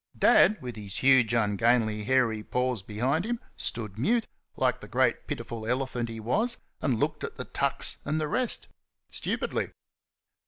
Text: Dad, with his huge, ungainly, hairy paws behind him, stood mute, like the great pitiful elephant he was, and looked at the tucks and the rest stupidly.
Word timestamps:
Dad, 0.17 0.59
with 0.63 0.77
his 0.77 0.97
huge, 0.97 1.35
ungainly, 1.35 2.03
hairy 2.05 2.41
paws 2.41 2.81
behind 2.81 3.23
him, 3.23 3.39
stood 3.55 3.99
mute, 3.99 4.25
like 4.55 4.81
the 4.81 4.87
great 4.87 5.27
pitiful 5.27 5.63
elephant 5.67 6.09
he 6.09 6.19
was, 6.19 6.57
and 6.81 6.97
looked 6.97 7.23
at 7.23 7.37
the 7.37 7.45
tucks 7.45 7.97
and 8.03 8.19
the 8.19 8.27
rest 8.27 8.67
stupidly. 9.11 9.69